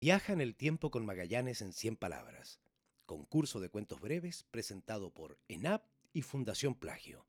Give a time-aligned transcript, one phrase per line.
[0.00, 2.60] Viaja en el tiempo con Magallanes en 100 palabras.
[3.04, 5.82] Concurso de cuentos breves presentado por ENAP
[6.12, 7.26] y Fundación Plagio.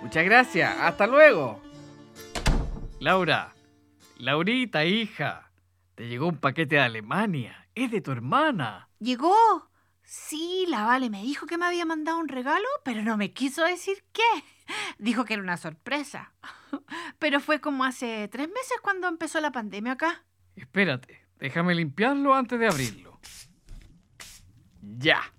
[0.00, 0.76] Muchas gracias.
[0.78, 1.60] Hasta luego.
[3.00, 3.56] Laura.
[4.16, 5.50] Laurita, hija.
[5.96, 7.68] Te llegó un paquete de Alemania.
[7.74, 8.88] Es de tu hermana.
[9.00, 9.69] ¿Llegó?
[10.12, 13.62] Sí, la Vale me dijo que me había mandado un regalo, pero no me quiso
[13.62, 14.22] decir qué.
[14.98, 16.32] Dijo que era una sorpresa.
[17.20, 20.24] Pero fue como hace tres meses cuando empezó la pandemia acá.
[20.56, 23.20] Espérate, déjame limpiarlo antes de abrirlo.
[24.80, 25.32] Ya.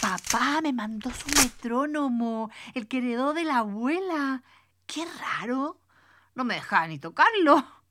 [0.00, 4.44] Papá me mandó su metrónomo, el que heredó de la abuela.
[4.86, 5.80] Qué raro.
[6.36, 7.83] No me dejaba ni tocarlo.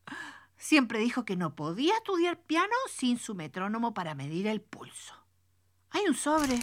[0.63, 5.13] Siempre dijo que no podía estudiar piano sin su metrónomo para medir el pulso.
[5.89, 6.53] Hay un sobre.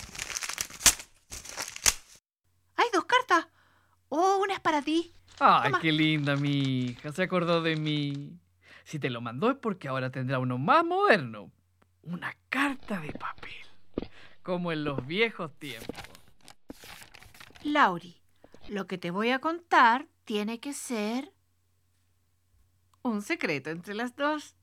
[2.77, 3.48] Hay dos cartas.
[4.08, 5.12] Oh, una es para ti.
[5.38, 5.80] Ay, Toma.
[5.83, 7.12] qué linda mi hija.
[7.12, 8.41] Se acordó de mí.
[8.84, 11.53] Si te lo mandó es porque ahora tendrá uno más moderno.
[12.00, 13.53] Una carta de papel.
[14.42, 15.94] Como en los viejos tiempos.
[17.64, 18.16] Lauri,
[18.70, 21.34] lo que te voy a contar tiene que ser
[23.03, 24.56] un secreto entre las dos.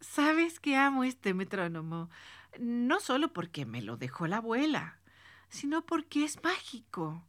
[0.00, 2.10] Sabes que amo este metrónomo,
[2.58, 5.00] no solo porque me lo dejó la abuela,
[5.48, 7.24] sino porque es mágico.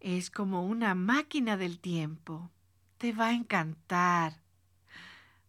[0.00, 2.50] Es como una máquina del tiempo.
[2.98, 4.40] Te va a encantar.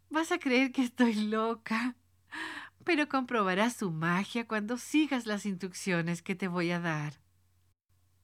[0.10, 1.96] Vas a creer que estoy loca,
[2.84, 7.20] pero comprobarás su magia cuando sigas las instrucciones que te voy a dar.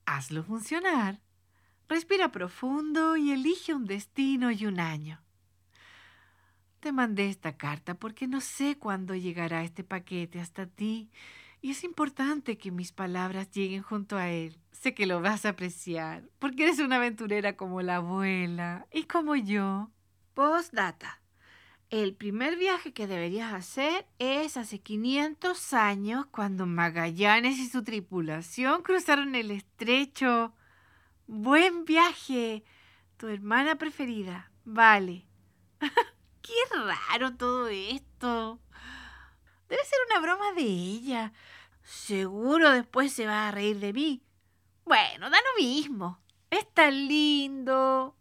[0.05, 1.21] Hazlo funcionar.
[1.87, 5.22] Respira profundo y elige un destino y un año.
[6.83, 11.09] Te mandé esta carta porque no sé cuándo llegará este paquete hasta ti
[11.61, 14.59] y es importante que mis palabras lleguen junto a él.
[14.73, 19.37] Sé que lo vas a apreciar porque eres una aventurera como la abuela y como
[19.37, 19.91] yo.
[20.33, 21.21] Postdata.
[21.89, 28.83] El primer viaje que deberías hacer es hace 500 años cuando Magallanes y su tripulación
[28.83, 30.53] cruzaron el estrecho.
[31.27, 32.65] Buen viaje.
[33.15, 34.51] Tu hermana preferida.
[34.65, 35.25] Vale.
[36.43, 38.59] Qué raro todo esto.
[39.69, 41.31] Debe ser una broma de ella.
[41.83, 44.21] Seguro después se va a reír de mí.
[44.83, 46.19] Bueno, da lo mismo.
[46.49, 48.17] Es tan lindo.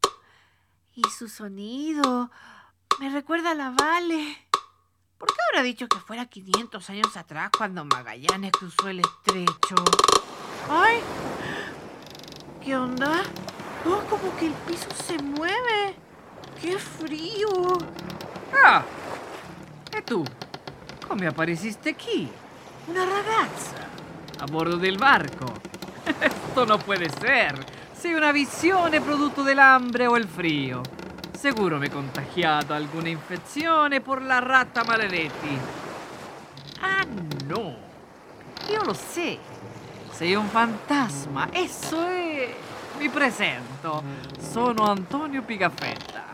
[0.94, 2.30] Y su sonido
[3.00, 4.48] me recuerda a la Vale.
[5.18, 9.74] ¿Por qué habrá dicho que fuera 500 años atrás cuando Magallanes cruzó el estrecho?
[10.70, 11.00] ¡Ay!
[12.64, 13.24] ¿Qué onda?
[13.84, 15.96] No, como que el piso se mueve.
[16.62, 17.76] ¡Qué frío!
[18.52, 18.84] Ah!
[19.90, 20.24] E tu?
[21.08, 22.30] Come apareciste qui?
[22.86, 23.78] Una ragazza.
[24.38, 25.52] A bordo del barco.
[26.20, 27.64] Esto no puede ser.
[27.92, 30.82] Sei una visione prodotto dell'hambre o il frío.
[31.36, 35.58] Seguro mi he contagiato alguna infezione por la rata maledetti.
[36.80, 37.04] Ah,
[37.46, 37.74] no.
[38.68, 39.36] Io lo sé.
[40.12, 41.48] Sei un fantasma.
[41.50, 42.54] Eso è.
[42.98, 44.04] Mi presento.
[44.38, 46.31] Sono Antonio Pigafetta,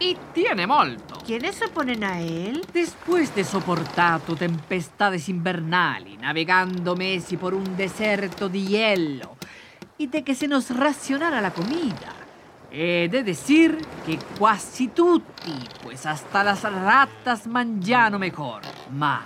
[0.00, 1.18] Y tiene molto.
[1.26, 2.64] ¿Quiénes se oponen a él?
[2.72, 9.36] Después de soportato tempestades invernali, navegando mesi por un deserto di hielo,
[9.98, 12.14] y de que se nos racionara la comida,
[12.70, 18.62] he de decir que quasi tutti, pues hasta las ratas mangiano mejor,
[18.92, 19.22] ma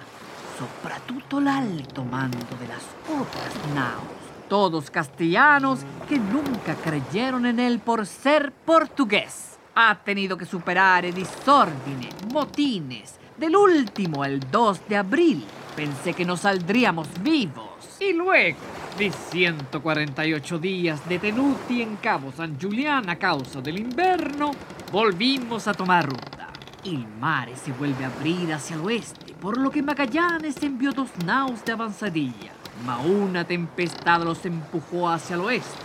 [0.59, 8.07] soprattutto l'alto mando de las otras naos, todos castellanos que nunca creyeron en él por
[8.07, 9.52] ser portugués.
[9.75, 13.19] Ha tenido que superar el disordine, motines.
[13.39, 17.97] Del último, el 2 de abril, pensé que no saldríamos vivos.
[17.99, 18.59] Y luego,
[18.99, 24.51] de 148 días detenuti en Cabo San Julián a causa del invierno,
[24.93, 26.53] volvimos a tomar ruta.
[26.85, 31.09] El mar se vuelve a abrir hacia el oeste, por lo que Magallanes envió dos
[31.25, 32.53] naos de avanzadilla.
[32.85, 35.79] Ma una tempestad los empujó hacia el oeste.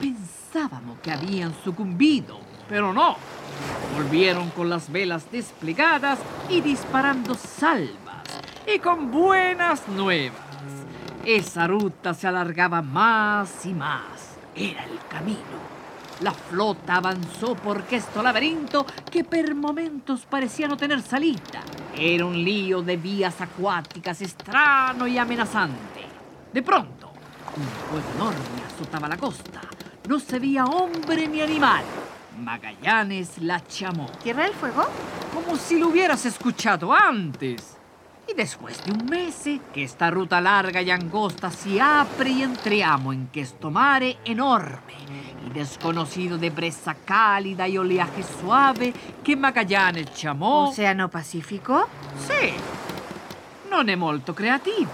[0.00, 3.16] Pensábamos que habían sucumbido, pero no.
[3.96, 6.18] Volvieron con las velas desplegadas
[6.48, 8.24] y disparando salvas.
[8.66, 10.38] Y con buenas nuevas.
[11.24, 14.36] Esa ruta se alargaba más y más.
[14.54, 15.74] Era el camino.
[16.20, 21.62] La flota avanzó por este laberinto que por momentos parecía no tener salida.
[21.96, 26.06] Era un lío de vías acuáticas extraño y amenazante.
[26.52, 27.10] De pronto,
[27.56, 29.60] un fuego enorme azotaba la costa.
[30.08, 31.84] No se veía hombre ni animal.
[32.38, 34.06] Magallanes la llamó.
[34.22, 34.84] ¿Tierra del Fuego?
[35.32, 37.76] Como si lo hubieras escuchado antes.
[38.26, 43.12] Y después de un mes que esta ruta larga y angosta se abre y entriamo
[43.12, 44.94] en questo mare enorme
[45.46, 50.70] y desconocido de brezza cálida y oleaje suave que Magallanes llamó...
[50.70, 51.86] ¿Océano Pacífico?
[52.16, 52.54] Sì,
[53.68, 54.90] non è molto creativo,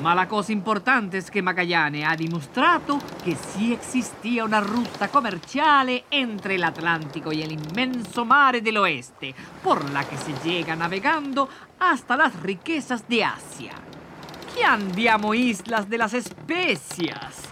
[0.00, 6.04] ma la cosa importante è che Magallanes ha dimostrato che sì existía una ruta comerciale
[6.08, 11.48] entre y el inmenso mare del oeste, por la que se llega navegando
[11.78, 13.72] hasta las riquezas de Asia.
[14.54, 17.42] Que andiamo islas de las especias.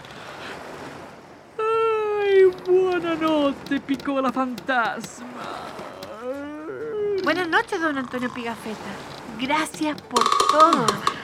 [1.58, 5.26] Ay, buonanotte, piccola fantasma.
[7.22, 8.92] Buenas noches, don Antonio Pigafetta.
[9.38, 11.17] Gracias por todo.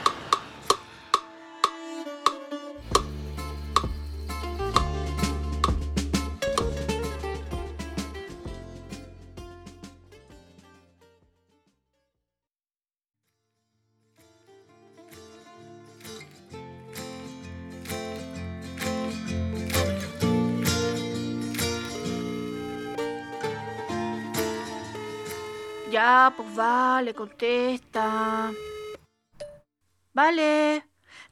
[26.55, 28.51] Vale, contesta.
[30.13, 30.85] Vale.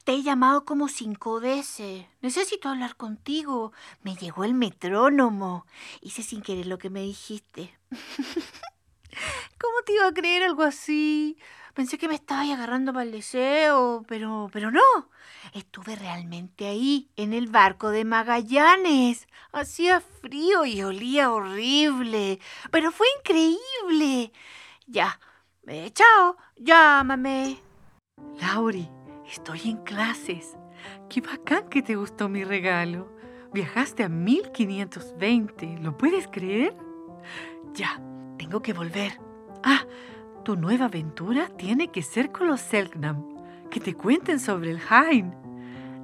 [0.04, 2.06] Te he llamado como cinco veces.
[2.22, 3.72] Necesito hablar contigo.
[4.02, 5.66] Me llegó el metrónomo.
[6.02, 7.78] Hice sin querer lo que me dijiste.
[9.60, 11.38] ¿Cómo te iba a creer algo así?
[11.74, 15.10] Pensé que me estabas agarrando para el deseo, pero, pero no.
[15.54, 19.28] Estuve realmente ahí, en el barco de Magallanes.
[19.52, 22.40] Hacía frío y olía horrible,
[22.72, 24.32] pero fue increíble.
[24.88, 25.20] Ya,
[25.68, 27.58] eh, chao, llámame.
[28.42, 28.90] Lauri,
[29.26, 30.56] estoy en clases.
[31.10, 33.12] Qué bacán que te gustó mi regalo.
[33.54, 36.76] Viajaste a 1520, ¿lo puedes creer?
[37.74, 38.02] Ya,
[38.38, 39.20] tengo que volver.
[39.64, 39.86] Ah,
[40.44, 43.70] tu nueva aventura tiene que ser con los Selknam.
[43.70, 45.34] Que te cuenten sobre el Hain.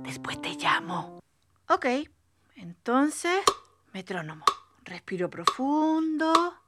[0.04, 1.20] Después te llamo.
[1.68, 1.86] Ok,
[2.56, 3.42] entonces,
[3.94, 4.46] metrónomo.
[4.84, 6.59] Respiro profundo.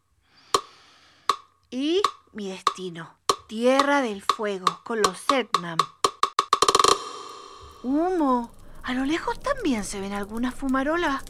[1.74, 2.02] Y
[2.34, 3.16] mi destino.
[3.48, 5.78] Tierra del Fuego, con los Selknam.
[7.82, 8.52] Humo.
[8.84, 11.24] A lo lejos también se ven algunas fumarolas.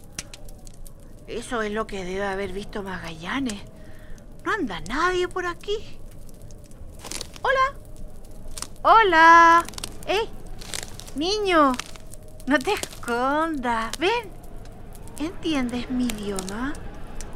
[1.28, 3.62] Eso es lo que debe haber visto Magallanes.
[4.44, 5.78] No anda nadie por aquí.
[7.44, 7.80] Hola.
[8.82, 9.66] Hola.
[10.08, 10.28] ¡Eh!
[11.16, 11.72] Niño,
[12.48, 13.96] no te escondas.
[14.00, 14.32] Ven.
[15.20, 16.74] ¿Entiendes mi idioma?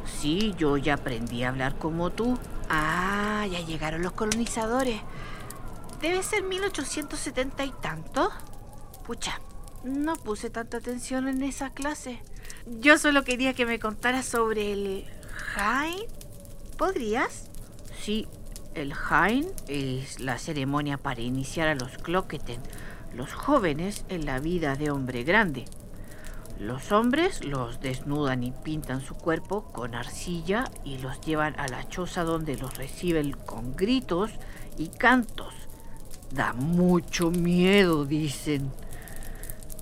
[0.04, 2.36] Sí, yo ya aprendí a hablar como tú.
[2.68, 5.00] Ah, ya llegaron los colonizadores.
[6.00, 8.30] Debe ser 1870 y tanto.
[9.06, 9.40] Pucha,
[9.84, 12.20] no puse tanta atención en esa clase.
[12.66, 15.04] Yo solo quería que me contaras sobre el
[15.56, 16.04] Hain.
[16.76, 17.50] ¿Podrías?
[17.98, 18.26] Sí,
[18.74, 22.60] el Hain es la ceremonia para iniciar a los Cloqueten,
[23.14, 25.64] los jóvenes en la vida de hombre grande.
[26.58, 31.86] Los hombres los desnudan y pintan su cuerpo con arcilla y los llevan a la
[31.86, 34.30] choza donde los reciben con gritos
[34.78, 35.52] y cantos.
[36.30, 38.72] Da mucho miedo, dicen.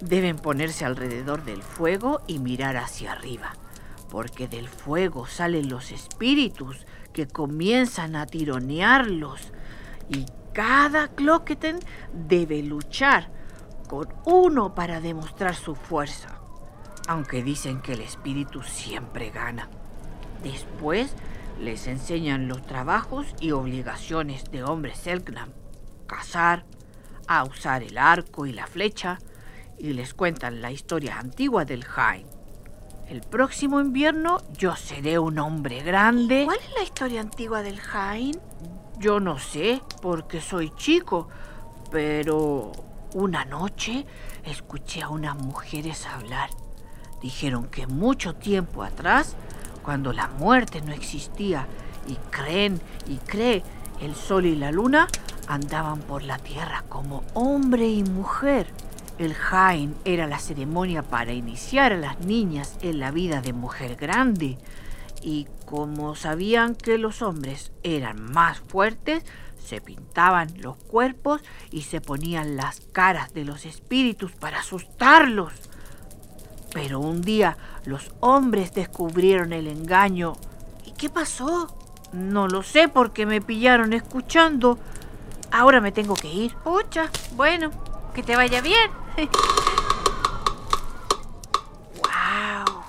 [0.00, 3.52] Deben ponerse alrededor del fuego y mirar hacia arriba,
[4.11, 9.52] porque del fuego salen los espíritus que comienzan a tironearlos
[10.09, 11.78] y cada Cloqueten
[12.12, 13.31] debe luchar
[13.88, 16.43] con uno para demostrar su fuerza
[17.06, 19.68] aunque dicen que el espíritu siempre gana.
[20.42, 21.14] Después
[21.61, 25.50] les enseñan los trabajos y obligaciones de hombres Selknam,
[26.06, 26.64] cazar,
[27.26, 29.18] a usar el arco y la flecha,
[29.78, 32.26] y les cuentan la historia antigua del Jain.
[33.08, 36.44] El próximo invierno yo seré un hombre grande.
[36.44, 38.40] ¿Cuál es la historia antigua del Jain?
[38.99, 41.28] Yo no sé, porque soy chico,
[41.90, 42.73] pero
[43.14, 44.06] una noche
[44.44, 46.50] escuché a unas mujeres hablar
[47.23, 49.37] Dijeron que mucho tiempo atrás,
[49.83, 51.66] cuando la muerte no existía
[52.06, 53.62] y creen y cree
[54.00, 55.09] el sol y la luna,
[55.47, 58.66] andaban por la tierra como hombre y mujer.
[59.18, 63.97] El Jain era la ceremonia para iniciar a las niñas en la vida de mujer
[63.97, 64.59] grande.
[65.23, 69.25] Y como sabían que los hombres eran más fuertes,
[69.64, 71.40] se pintaban los cuerpos
[71.71, 75.52] y se ponían las caras de los espíritus para asustarlos.
[76.75, 80.35] Pero un día los hombres descubrieron el engaño.
[80.85, 81.75] ¿Y qué pasó?
[82.12, 84.78] No lo sé porque me pillaron escuchando.
[85.52, 86.54] Ahora me tengo que ir.
[86.57, 87.71] Pucha, bueno,
[88.12, 88.90] que te vaya bien.
[92.02, 92.83] ¡Wow!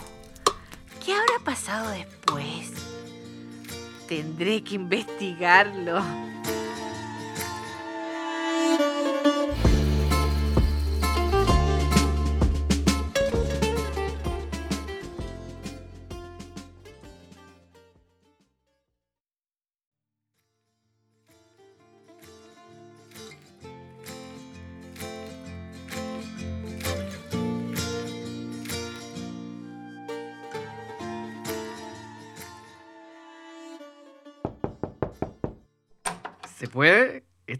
[1.05, 2.73] ¿Qué habrá pasado después?
[4.07, 6.01] Tendré que investigarlo.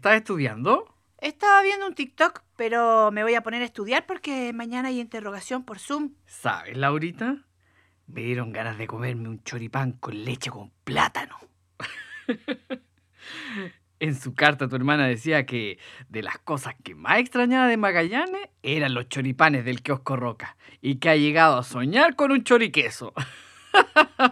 [0.06, 0.94] ¿Estás estudiando?
[1.18, 5.64] Estaba viendo un TikTok, pero me voy a poner a estudiar porque mañana hay interrogación
[5.64, 6.12] por Zoom.
[6.26, 7.38] ¿Sabes, Laurita?
[8.06, 11.36] Me dieron ganas de comerme un choripán con leche con plátano.
[13.98, 18.48] en su carta tu hermana decía que de las cosas que más extrañaba de Magallanes
[18.62, 23.12] eran los choripanes del kiosco Roca y que ha llegado a soñar con un choriqueso.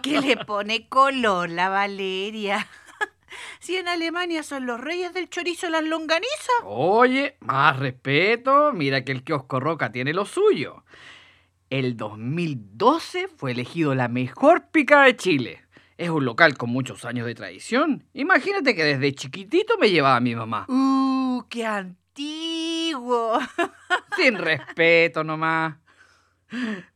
[0.01, 2.65] ¿Qué le pone color la Valeria?
[3.65, 6.55] si en Alemania son los reyes del chorizo las longanizas.
[6.65, 10.83] Oye, más respeto, mira que el kiosco Roca tiene lo suyo.
[11.71, 15.63] El 2012 fue elegido la mejor pica de Chile.
[15.97, 18.03] Es un local con muchos años de tradición.
[18.13, 20.67] Imagínate que desde chiquitito me llevaba mi mamá.
[20.69, 23.39] ¡Uh, qué antiguo!
[24.15, 25.73] Sin respeto nomás.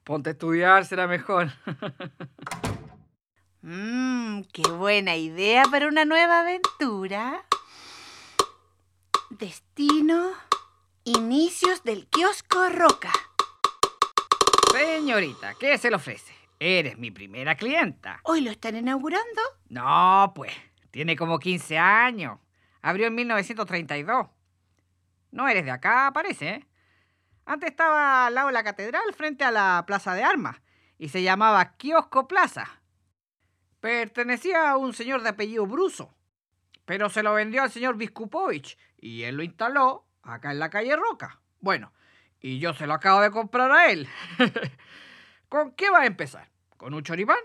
[0.03, 1.49] Ponte a estudiar, será mejor.
[3.61, 7.43] Mmm, qué buena idea para una nueva aventura.
[9.29, 10.31] Destino,
[11.03, 13.11] inicios del kiosco Roca.
[14.71, 16.33] Señorita, ¿qué se le ofrece?
[16.57, 18.21] Eres mi primera clienta.
[18.23, 19.41] ¿Hoy lo están inaugurando?
[19.67, 20.53] No, pues,
[20.91, 22.39] tiene como 15 años.
[22.81, 24.27] Abrió en 1932.
[25.31, 26.67] No eres de acá, parece, ¿eh?
[27.45, 30.61] Antes estaba al lado de la catedral, frente a la Plaza de Armas,
[30.97, 32.78] y se llamaba Kiosco Plaza.
[33.79, 36.13] Pertenecía a un señor de apellido Bruso,
[36.86, 40.95] pero se lo vendió al señor Viskupovich y él lo instaló acá en la calle
[40.95, 41.39] Roca.
[41.62, 41.93] Bueno,
[42.41, 44.07] y yo se lo acabo de comprar a él.
[45.50, 46.50] ¿Con qué va a empezar?
[46.75, 47.39] ¿Con un choripán?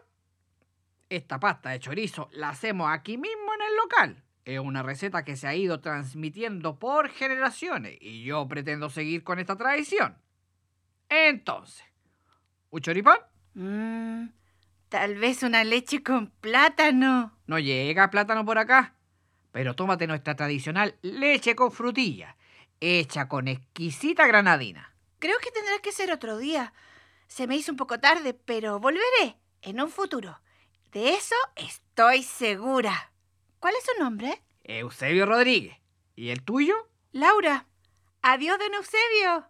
[1.09, 4.25] Esta pasta de chorizo la hacemos aquí mismo en el local.
[4.45, 9.39] Es una receta que se ha ido transmitiendo por generaciones y yo pretendo seguir con
[9.39, 10.19] esta tradición.
[11.09, 11.85] Entonces,
[12.71, 13.19] ¿un choripán?
[13.55, 14.44] Mmm
[14.89, 17.37] Tal vez una leche con plátano.
[17.47, 18.95] No llega plátano por acá.
[19.53, 22.37] Pero tómate nuestra tradicional leche con frutilla,
[22.81, 24.95] hecha con exquisita granadina.
[25.19, 26.73] Creo que tendrá que ser otro día.
[27.29, 30.41] Se me hizo un poco tarde, pero volveré en un futuro.
[30.93, 33.13] De eso estoy segura.
[33.59, 34.43] ¿Cuál es su nombre?
[34.65, 35.77] Eusebio Rodríguez.
[36.17, 36.75] ¿Y el tuyo?
[37.13, 37.67] Laura.
[38.23, 39.49] Adiós, don Eusebio.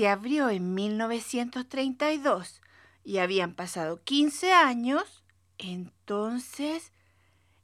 [0.00, 2.62] Se abrió en 1932
[3.04, 5.22] y habían pasado 15 años,
[5.58, 6.94] entonces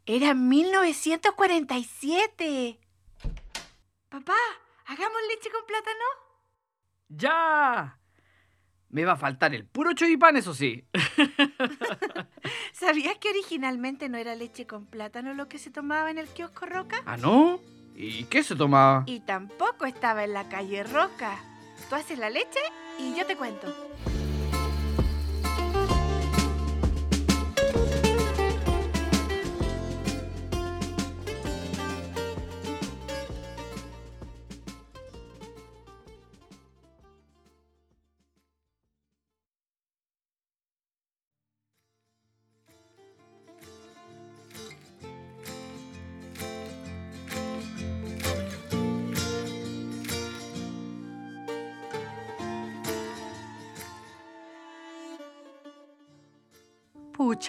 [0.04, 2.78] era 1947.
[4.10, 4.34] Papá,
[4.84, 6.04] ¿Hagamos leche con plátano?
[7.08, 7.98] ¡Ya!
[8.90, 10.86] Me va a faltar el puro choripán, eso sí.
[12.74, 16.66] ¿Sabías que originalmente no era leche con plátano lo que se tomaba en el kiosco
[16.66, 17.00] Roca?
[17.06, 17.60] ¿Ah, no?
[17.94, 19.04] ¿Y qué se tomaba?
[19.06, 21.55] Y tampoco estaba en la calle Roca.
[21.88, 22.60] Tú haces la leche
[22.98, 23.72] y yo te cuento.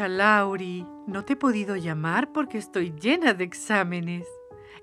[0.08, 4.28] Lauri, no te he podido llamar porque estoy llena de exámenes.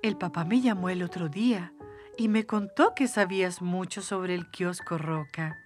[0.02, 1.73] El papá me llamó el otro día
[2.16, 5.56] y me contó que sabías mucho sobre el kiosco Roca.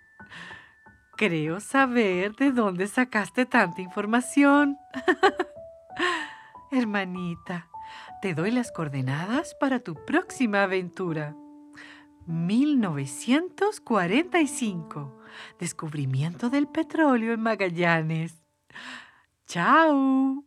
[1.16, 4.76] Creo saber de dónde sacaste tanta información.
[6.70, 7.68] Hermanita,
[8.20, 11.34] te doy las coordenadas para tu próxima aventura.
[12.26, 15.18] 1945.
[15.58, 18.36] Descubrimiento del petróleo en Magallanes.
[19.48, 20.44] ¡Chao!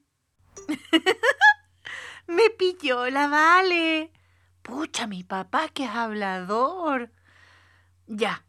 [2.27, 4.13] Me pilló la Vale.
[4.61, 7.11] Pucha, mi papá que es hablador.
[8.05, 8.45] Ya.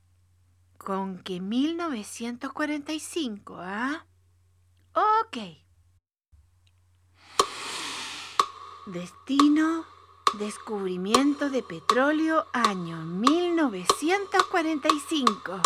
[0.77, 4.05] Con que 1945, ¿ah?
[4.93, 5.39] Ok.
[8.89, 9.87] Destino,
[10.39, 15.63] descubrimiento de petróleo, año 1945.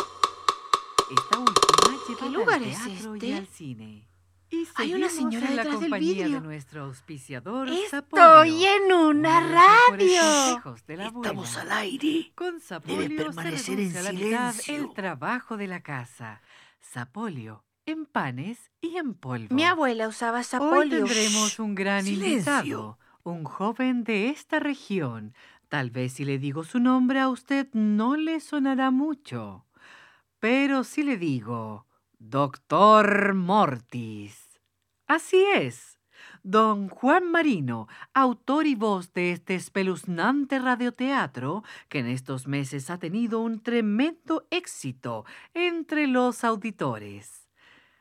[1.11, 1.77] Esta última
[2.21, 3.35] ¿Qué lugar es este?
[3.35, 4.06] al cine.
[4.49, 6.41] Y Hay una señora en la detrás del compañía vidrio.
[6.41, 8.69] de nuestro auspiciador Estoy Sapolio.
[8.77, 10.21] en una Uno de los mejores radio.
[10.53, 12.33] consejos de la Estamos al aire.
[12.37, 14.77] Con Sapolio permanecer se en reduce a la mitad silencio.
[14.89, 16.41] el trabajo de la casa.
[16.81, 19.55] Sapolio, en panes y en polvo.
[19.55, 21.05] Mi abuela usaba Hoy sapolio.
[21.05, 22.33] tendremos un gran silencio.
[22.33, 25.35] invitado, un joven de esta región.
[25.69, 29.67] Tal vez si le digo su nombre a usted no le sonará mucho.
[30.39, 31.87] Pero si le digo,
[32.19, 34.61] Doctor Mortis.
[35.07, 35.99] Así es.
[36.43, 42.99] Don Juan Marino, autor y voz de este espeluznante radioteatro, que en estos meses ha
[42.99, 45.25] tenido un tremendo éxito
[45.55, 47.47] entre los auditores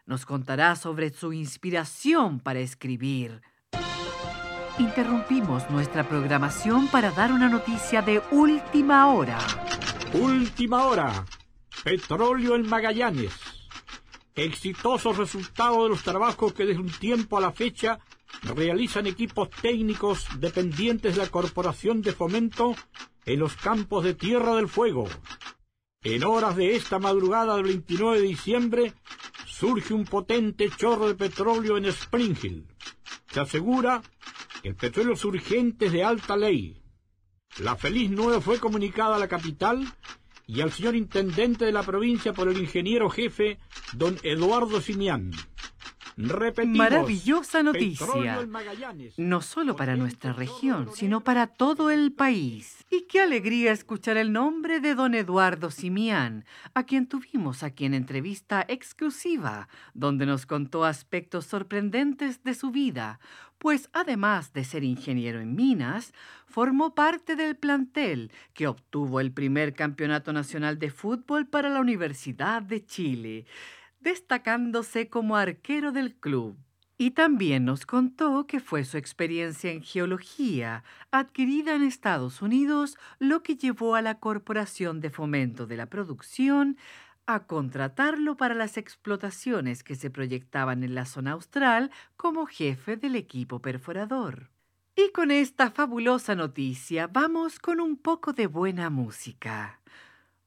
[0.05, 3.41] nos contará sobre su inspiración para escribir.
[4.77, 9.39] Interrumpimos nuestra programación para dar una noticia de última hora.
[10.13, 11.25] Última hora.
[11.83, 13.54] Petróleo en Magallanes.
[14.35, 17.99] Exitosos resultados de los trabajos que desde un tiempo a la fecha
[18.43, 22.75] realizan equipos técnicos dependientes de la Corporación de Fomento
[23.25, 25.07] en los campos de Tierra del Fuego.
[26.03, 28.93] En horas de esta madrugada del 29 de diciembre
[29.47, 32.67] surge un potente chorro de petróleo en Spring Hill.
[33.31, 34.01] Se asegura
[34.61, 36.81] que el petróleo surgente es de alta ley.
[37.59, 39.87] La feliz nueva fue comunicada a la capital
[40.45, 43.57] y al señor intendente de la provincia por el ingeniero jefe,
[43.97, 45.31] don Eduardo Simián.
[46.17, 48.47] Repetimos, Maravillosa noticia.
[49.17, 52.85] No solo para nuestra región, sino para todo el país.
[52.89, 57.93] Y qué alegría escuchar el nombre de don Eduardo Simián, a quien tuvimos aquí en
[57.93, 63.19] entrevista exclusiva, donde nos contó aspectos sorprendentes de su vida,
[63.57, 66.13] pues además de ser ingeniero en minas,
[66.45, 72.61] formó parte del plantel que obtuvo el primer campeonato nacional de fútbol para la Universidad
[72.61, 73.45] de Chile,
[74.05, 76.55] destacándose como arquero del club.
[76.97, 83.41] Y también nos contó que fue su experiencia en geología, adquirida en Estados Unidos, lo
[83.41, 86.77] que llevó a la Corporación de Fomento de la Producción
[87.25, 93.15] a contratarlo para las explotaciones que se proyectaban en la zona austral como jefe del
[93.15, 94.51] equipo perforador.
[94.95, 99.81] Y con esta fabulosa noticia vamos con un poco de buena música.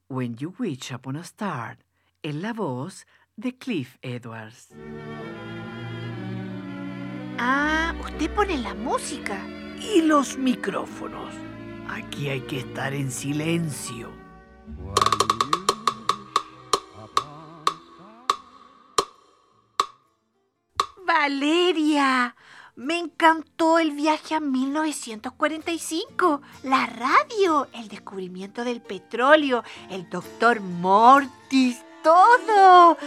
[0.07, 1.77] When You Wish Upon a Star,
[2.23, 3.05] en la voz
[3.39, 4.69] de Cliff Edwards.
[7.37, 9.37] Ah, usted pone la música.
[9.79, 11.33] Y los micrófonos.
[11.87, 14.11] Aquí hay que estar en silencio.
[21.05, 22.35] Valeria,
[22.75, 31.83] me encantó el viaje a 1945, la radio, el descubrimiento del petróleo, el doctor Mortis,
[32.03, 32.97] todo.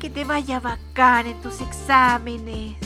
[0.00, 2.76] Que te vaya bacán en tus exámenes.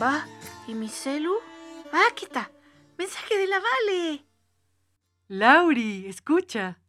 [0.00, 0.26] ¿Va?
[0.66, 1.34] ¿Y mi celu?
[1.92, 2.50] Ah, aquí está.
[2.96, 4.29] Mensaje de la Vale.
[5.32, 6.80] Lauri, escucha.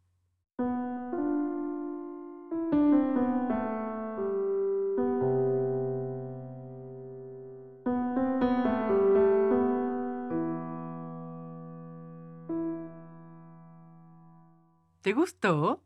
[15.02, 15.84] ¿Te gustó?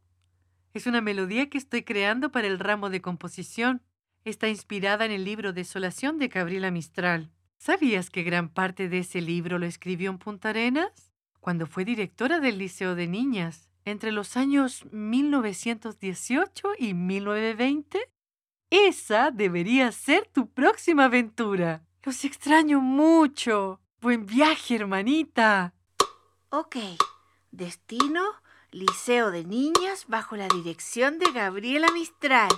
[0.73, 3.83] Es una melodía que estoy creando para el ramo de composición.
[4.25, 7.31] Está inspirada en el libro Desolación de Gabriela Mistral.
[7.59, 11.06] ¿Sabías que gran parte de ese libro lo escribió en Punta Arenas?
[11.47, 18.11] Cuando fue directora del Liceo de Niñas, entre los años 1918 y 1920.
[18.69, 21.85] Esa debería ser tu próxima aventura.
[22.03, 23.81] Los extraño mucho.
[24.01, 25.73] Buen viaje, hermanita.
[26.51, 26.79] Ok.
[27.53, 28.25] Destino,
[28.73, 32.51] Liceo de Niñas bajo la dirección de Gabriela Mistral.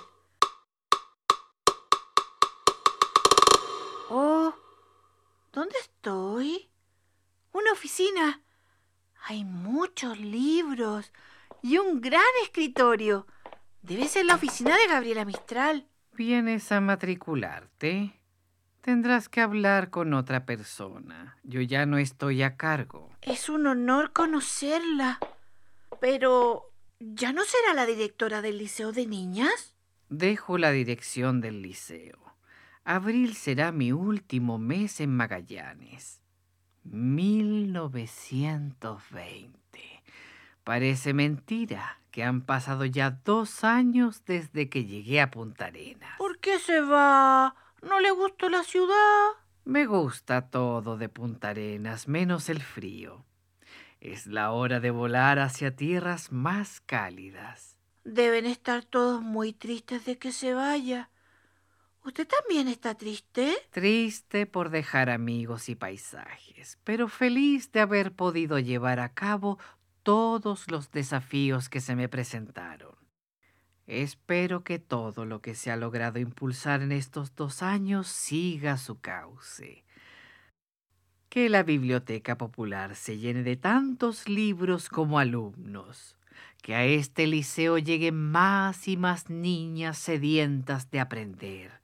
[4.08, 4.54] Oh,
[5.52, 6.70] ¿dónde estoy?
[7.52, 8.42] Una oficina.
[9.26, 11.12] Hay muchos libros
[11.62, 13.26] y un gran escritorio.
[13.82, 15.86] Debe ser la oficina de Gabriela Mistral.
[16.12, 18.14] ¿Vienes a matricularte?
[18.80, 21.36] Tendrás que hablar con otra persona.
[21.42, 23.10] Yo ya no estoy a cargo.
[23.22, 25.18] Es un honor conocerla.
[26.00, 29.74] Pero, ¿ya no será la directora del Liceo de Niñas?
[30.08, 32.18] Dejo la dirección del liceo.
[32.84, 36.22] Abril será mi último mes en Magallanes.
[36.84, 39.52] 1920.
[40.64, 46.16] Parece mentira que han pasado ya dos años desde que llegué a Punta Arenas.
[46.18, 47.54] ¿Por qué se va?
[47.82, 49.28] ¿No le gustó la ciudad?
[49.64, 53.24] Me gusta todo de Punta Arenas, menos el frío.
[54.00, 57.76] Es la hora de volar hacia tierras más cálidas.
[58.04, 61.10] Deben estar todos muy tristes de que se vaya.
[62.08, 63.54] ¿Usted también está triste?
[63.70, 69.58] Triste por dejar amigos y paisajes, pero feliz de haber podido llevar a cabo
[70.02, 72.96] todos los desafíos que se me presentaron.
[73.86, 78.98] Espero que todo lo que se ha logrado impulsar en estos dos años siga su
[79.02, 79.84] cauce.
[81.28, 86.16] Que la biblioteca popular se llene de tantos libros como alumnos.
[86.62, 91.78] Que a este liceo lleguen más y más niñas sedientas de aprender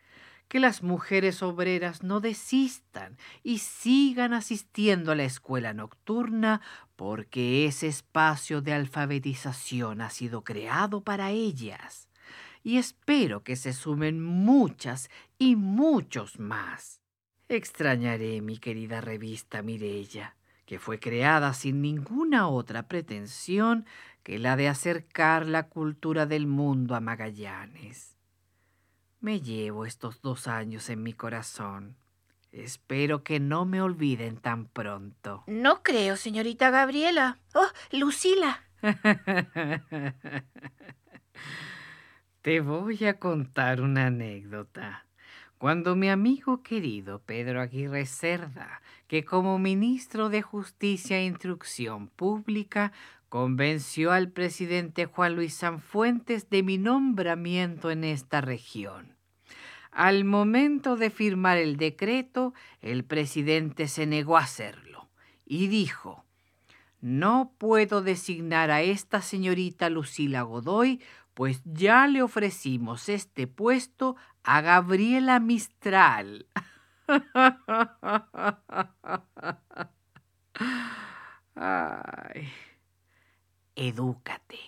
[0.55, 6.61] que las mujeres obreras no desistan y sigan asistiendo a la escuela nocturna
[6.95, 12.09] porque ese espacio de alfabetización ha sido creado para ellas.
[12.63, 17.01] Y espero que se sumen muchas y muchos más.
[17.49, 20.37] Extrañaré mi querida revista Mirella,
[20.67, 23.87] que fue creada sin ninguna otra pretensión
[24.23, 28.14] que la de acercar la cultura del mundo a Magallanes.
[29.25, 31.97] Me llevo estos dos años en mi corazón.
[32.53, 35.45] Espero que no me olviden tan pronto.
[35.47, 37.39] No creo, señorita Gabriela.
[37.55, 38.63] Oh, Lucila.
[42.43, 45.07] Te voy a contar una anécdota.
[45.57, 52.93] Cuando mi amigo querido Pedro Aguirre Cerda, que como ministro de Justicia e Instrucción Pública
[53.35, 59.17] convenció al presidente Juan Luis Sanfuentes de mi nombramiento en esta región.
[59.91, 65.09] Al momento de firmar el decreto, el presidente se negó a hacerlo
[65.45, 66.25] y dijo,
[67.01, 71.03] no puedo designar a esta señorita Lucila Godoy,
[71.35, 76.47] pues ya le ofrecimos este puesto a Gabriela Mistral.
[81.57, 82.49] Ay.
[83.77, 84.59] Edúcate.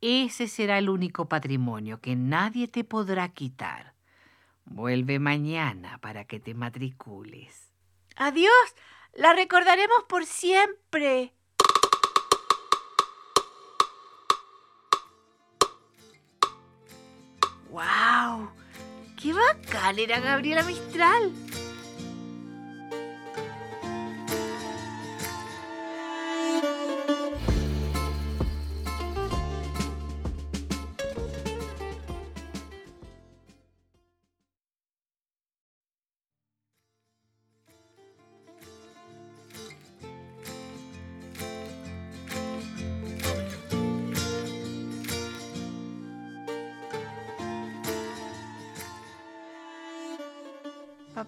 [0.00, 3.94] Ese será el único patrimonio que nadie te podrá quitar.
[4.64, 7.72] Vuelve mañana para que te matricules.
[8.16, 8.74] Adiós.
[9.14, 11.32] La recordaremos por siempre.
[17.70, 18.50] ¡Wow!
[19.20, 21.32] ¡Qué bacán era Gabriela Mistral!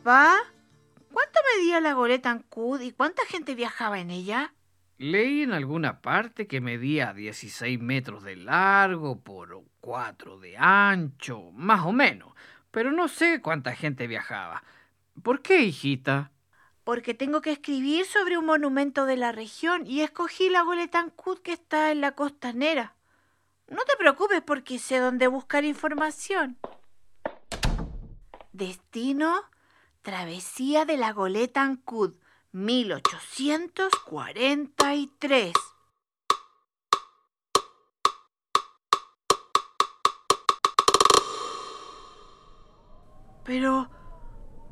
[0.02, 0.36] Papá,
[1.10, 4.52] ¿cuánto medía la goleta Ancud y cuánta gente viajaba en ella?
[4.98, 11.86] Leí en alguna parte que medía 16 metros de largo por 4 de ancho, más
[11.86, 12.34] o menos,
[12.70, 14.62] pero no sé cuánta gente viajaba.
[15.22, 16.30] ¿Por qué, hijita?
[16.84, 21.52] Porque tengo que escribir sobre un monumento de la región y escogí la Goletancud que
[21.52, 22.94] está en la costanera.
[23.68, 26.58] No te preocupes porque sé dónde buscar información.
[28.52, 29.42] Destino,
[30.06, 32.14] travesía de la Goleta Ancud,
[32.52, 35.52] 1843.
[43.42, 43.90] Pero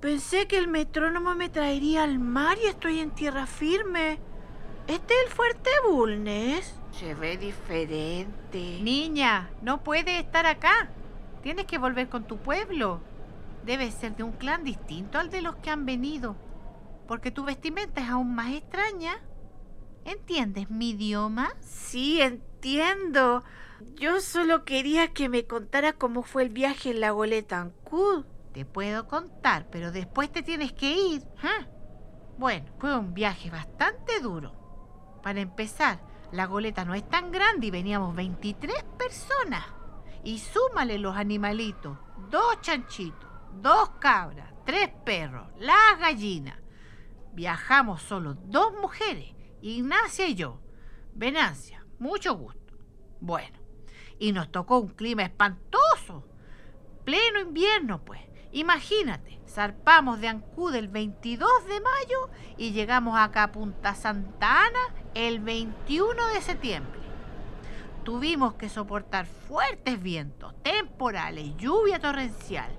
[0.00, 4.20] pensé que el metrónomo me traería al mar y estoy en tierra firme.
[4.86, 6.76] ¿Este es el fuerte Bulnes?
[6.92, 8.78] Se ve diferente.
[8.82, 10.90] Niña, no puede estar acá.
[11.42, 13.00] Tienes que volver con tu pueblo.
[13.64, 16.36] Debes ser de un clan distinto al de los que han venido,
[17.08, 19.20] porque tu vestimenta es aún más extraña.
[20.04, 21.54] ¿Entiendes mi idioma?
[21.60, 23.42] Sí, entiendo.
[23.94, 28.26] Yo solo quería que me contara cómo fue el viaje en la goleta Ancud.
[28.52, 31.22] Te puedo contar, pero después te tienes que ir.
[31.42, 31.66] ¿ah?
[32.36, 34.52] Bueno, fue un viaje bastante duro.
[35.22, 36.00] Para empezar,
[36.32, 39.64] la goleta no es tan grande y veníamos 23 personas.
[40.22, 41.96] Y súmale los animalitos,
[42.30, 46.58] dos chanchitos, dos cabras, tres perros, las gallinas.
[47.32, 50.60] Viajamos solo dos mujeres, Ignacia y yo.
[51.14, 52.74] Venancia, mucho gusto.
[53.20, 53.58] Bueno,
[54.18, 56.26] y nos tocó un clima espantoso.
[57.04, 58.20] Pleno invierno, pues.
[58.52, 64.94] Imagínate, zarpamos de Ancud el 22 de mayo y llegamos acá a Punta Santa Ana
[65.14, 67.00] el 21 de septiembre.
[68.04, 72.70] Tuvimos que soportar fuertes vientos, temporales, lluvia torrencial,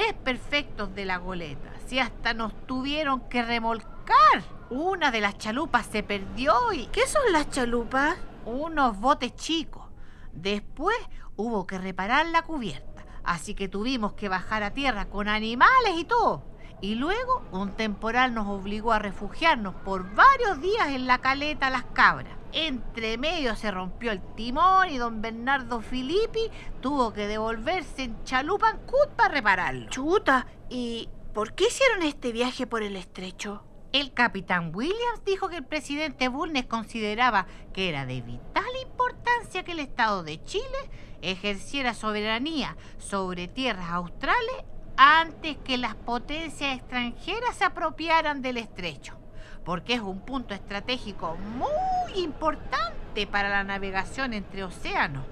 [0.00, 4.44] desperfectos de la goleta, si hasta nos tuvieron que remolcar.
[4.68, 6.86] Una de las chalupas se perdió y...
[6.86, 8.16] ¿Qué son las chalupas?
[8.44, 9.84] Unos botes chicos.
[10.32, 10.96] Después
[11.36, 13.04] hubo que reparar la cubierta.
[13.24, 16.44] Así que tuvimos que bajar a tierra con animales y todo.
[16.80, 21.84] Y luego un temporal nos obligó a refugiarnos por varios días en la caleta Las
[21.84, 22.34] Cabras.
[22.52, 29.08] Entre medio se rompió el timón y don Bernardo Filippi tuvo que devolverse en Chalupancut
[29.16, 29.88] para repararlo.
[29.90, 33.62] Chuta, ¿y por qué hicieron este viaje por el estrecho?
[33.92, 39.72] El capitán Williams dijo que el presidente Bulnes consideraba que era de vital importancia que
[39.72, 40.90] el Estado de Chile
[41.22, 44.64] ejerciera soberanía sobre tierras australes
[44.96, 49.18] antes que las potencias extranjeras se apropiaran del estrecho,
[49.64, 55.24] porque es un punto estratégico muy importante para la navegación entre océanos.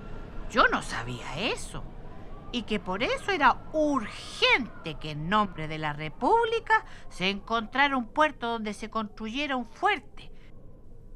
[0.50, 1.82] Yo no sabía eso.
[2.52, 8.06] Y que por eso era urgente que en nombre de la República se encontrara un
[8.06, 10.30] puerto donde se construyera un fuerte.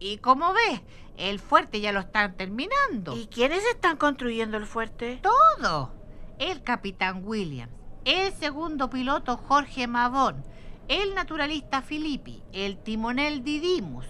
[0.01, 0.81] Y como ves,
[1.17, 3.17] el fuerte ya lo están terminando.
[3.17, 5.21] ¿Y quiénes están construyendo el fuerte?
[5.23, 5.95] Todo.
[6.41, 7.73] El capitán Williams,
[8.09, 10.43] el segundo piloto Jorge Mavón,
[10.89, 14.07] el naturalista Filippi, el timonel Didimus,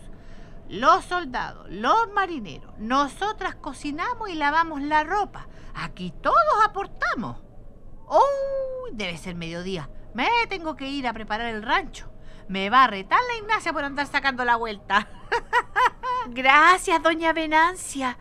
[0.68, 2.78] los soldados, los marineros.
[2.78, 5.48] Nosotras cocinamos y lavamos la ropa.
[5.74, 7.38] Aquí todos aportamos.
[8.06, 8.92] ¡Uy!
[8.92, 9.90] debe ser mediodía.
[10.14, 12.08] Me tengo que ir a preparar el rancho.
[12.46, 15.08] Me va a retar la Ignacia por andar sacando la vuelta.
[16.28, 18.16] Gracias, doña Venancia.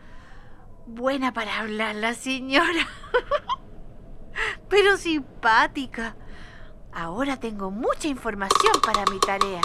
[0.86, 2.88] Buena para hablar la señora.
[4.68, 6.16] Pero simpática.
[6.92, 9.60] Ahora tengo mucha información para mi tarea.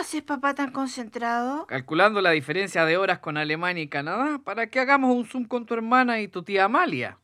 [0.00, 1.66] Haces, papá, tan concentrado?
[1.66, 5.66] Calculando la diferencia de horas con Alemania y Canadá para que hagamos un Zoom con
[5.66, 7.18] tu hermana y tu tía Amalia.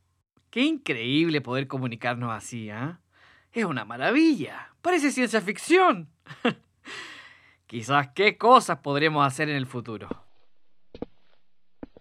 [0.50, 3.00] Qué increíble poder comunicarnos así, ¿ah?
[3.52, 4.74] Es una maravilla.
[4.82, 6.10] Parece ciencia ficción.
[7.66, 10.08] Quizás qué cosas podremos hacer en el futuro.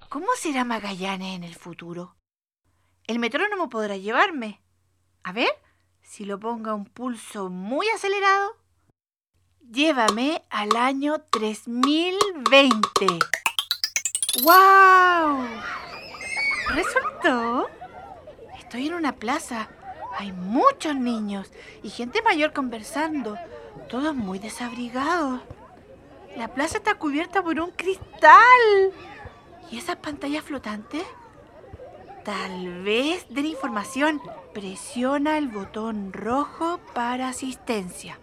[0.09, 2.17] ¿Cómo será Magallanes en el futuro?
[3.07, 4.61] ¿El metrónomo podrá llevarme?
[5.23, 5.49] A ver,
[6.01, 8.60] si lo ponga a un pulso muy acelerado.
[9.71, 12.81] Llévame al año 3020.
[14.43, 15.47] ¡Wow!
[16.75, 17.69] Resultó.
[18.59, 19.69] Estoy en una plaza.
[20.17, 21.49] Hay muchos niños
[21.83, 23.37] y gente mayor conversando,
[23.87, 25.39] todos muy desabrigados.
[26.35, 28.91] La plaza está cubierta por un cristal.
[29.71, 31.03] ¿Y esas pantallas flotantes?
[32.25, 34.21] Tal vez den información.
[34.53, 38.19] Presiona el botón rojo para asistencia.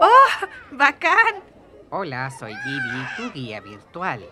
[0.00, 0.46] ¡Oh!
[0.70, 1.42] ¡Bacán!
[1.90, 4.24] Hola, soy Gibi, tu guía virtual.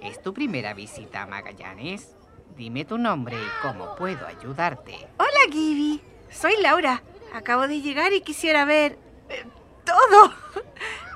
[0.00, 2.16] ¿Es tu primera visita a Magallanes?
[2.56, 5.08] Dime tu nombre y cómo puedo ayudarte.
[5.18, 6.00] Hola, Gibi.
[6.30, 7.02] Soy Laura.
[7.34, 8.98] Acabo de llegar y quisiera ver...
[9.28, 9.44] eh,
[9.84, 10.32] todo.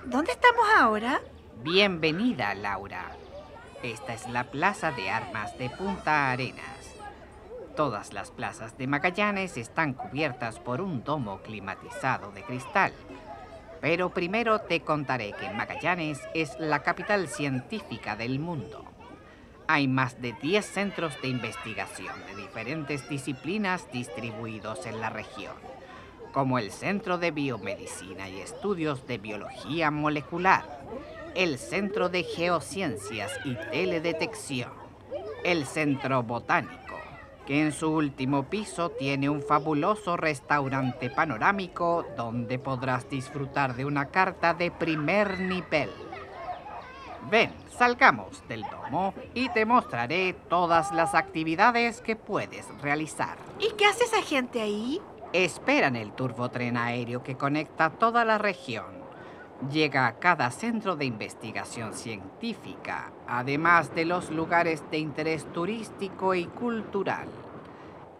[0.05, 1.21] ¿Dónde estamos ahora?
[1.63, 3.13] Bienvenida, Laura.
[3.83, 6.65] Esta es la Plaza de Armas de Punta Arenas.
[7.77, 12.93] Todas las plazas de Magallanes están cubiertas por un domo climatizado de cristal.
[13.81, 18.85] Pero primero te contaré que Magallanes es la capital científica del mundo.
[19.69, 25.55] Hay más de 10 centros de investigación de diferentes disciplinas distribuidos en la región,
[26.33, 30.65] como el Centro de Biomedicina y Estudios de Biología Molecular,
[31.35, 34.73] el Centro de Geociencias y Teledetección,
[35.45, 36.88] el Centro Botánico,
[37.49, 44.11] que en su último piso tiene un fabuloso restaurante panorámico donde podrás disfrutar de una
[44.11, 45.89] carta de primer nivel.
[47.31, 53.39] Ven, salgamos del domo y te mostraré todas las actividades que puedes realizar.
[53.59, 55.01] ¿Y qué hace esa gente ahí?
[55.33, 58.99] Esperan el turbotren aéreo que conecta toda la región.
[59.73, 66.47] Llega a cada centro de investigación científica, además de los lugares de interés turístico y
[66.47, 67.29] cultural.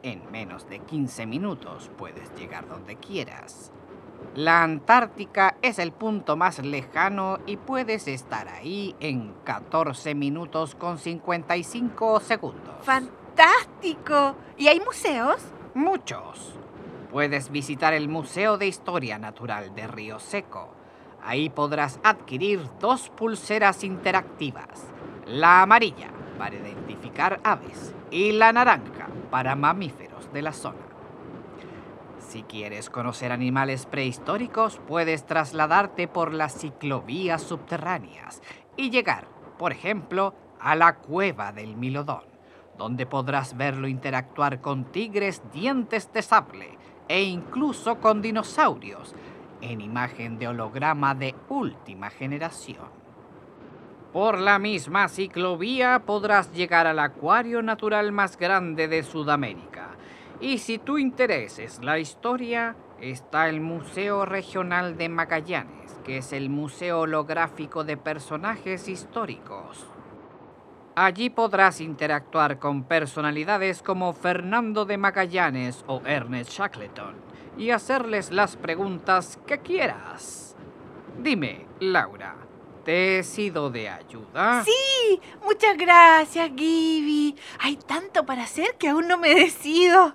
[0.03, 3.73] En menos de 15 minutos puedes llegar donde quieras.
[4.35, 10.99] La Antártica es el punto más lejano y puedes estar ahí en 14 minutos con
[10.99, 12.77] 55 segundos.
[12.83, 14.37] ¡Fantástico!
[14.57, 15.41] ¿Y hay museos?
[15.75, 16.55] Muchos.
[17.11, 20.75] Puedes visitar el Museo de Historia Natural de Río Seco.
[21.23, 24.87] Ahí podrás adquirir dos pulseras interactivas.
[25.29, 30.79] La amarilla para identificar aves y la naranja para mamíferos de la zona.
[32.19, 38.41] Si quieres conocer animales prehistóricos, puedes trasladarte por las ciclovías subterráneas
[38.75, 42.25] y llegar, por ejemplo, a la cueva del Milodón,
[42.79, 49.15] donde podrás verlo interactuar con tigres dientes de sable e incluso con dinosaurios,
[49.61, 52.98] en imagen de holograma de última generación.
[54.13, 59.91] Por la misma ciclovía podrás llegar al acuario natural más grande de Sudamérica.
[60.41, 66.33] Y si tu interés es la historia, está el Museo Regional de Magallanes, que es
[66.33, 69.87] el museo holográfico de personajes históricos.
[70.95, 77.15] Allí podrás interactuar con personalidades como Fernando de Magallanes o Ernest Shackleton
[77.59, 80.57] y hacerles las preguntas que quieras.
[81.23, 82.48] Dime, Laura,
[82.89, 84.65] ¿te he sido de ayuda?
[84.65, 87.37] Sí, muchas gracias, Gibi.
[87.59, 90.15] Hay tanto para hacer que aún no me decido.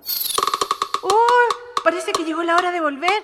[1.04, 1.54] ¡Uy!
[1.84, 3.22] parece que llegó la hora de volver.